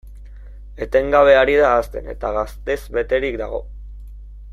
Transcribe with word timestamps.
Etengabe 0.85 1.35
ari 1.41 1.57
da 1.59 1.69
hazten, 1.73 2.09
eta 2.13 2.31
gaztez 2.39 2.79
beterik 2.97 3.39
dago. 3.43 3.61